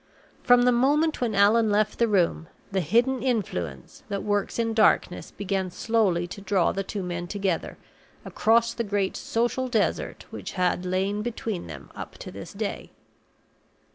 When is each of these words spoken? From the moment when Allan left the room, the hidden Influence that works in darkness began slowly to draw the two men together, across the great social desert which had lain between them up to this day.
From 0.41 0.63
the 0.63 0.71
moment 0.71 1.21
when 1.21 1.35
Allan 1.35 1.69
left 1.69 1.99
the 1.99 2.07
room, 2.07 2.47
the 2.71 2.79
hidden 2.81 3.21
Influence 3.21 4.01
that 4.09 4.23
works 4.23 4.57
in 4.57 4.73
darkness 4.73 5.29
began 5.29 5.69
slowly 5.69 6.25
to 6.25 6.41
draw 6.41 6.71
the 6.71 6.81
two 6.81 7.03
men 7.03 7.27
together, 7.27 7.77
across 8.25 8.73
the 8.73 8.83
great 8.83 9.15
social 9.15 9.67
desert 9.67 10.25
which 10.31 10.53
had 10.53 10.87
lain 10.87 11.21
between 11.21 11.67
them 11.67 11.91
up 11.93 12.17
to 12.17 12.31
this 12.31 12.51
day. 12.51 12.89